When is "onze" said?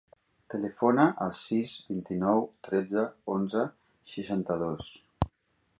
3.35-3.69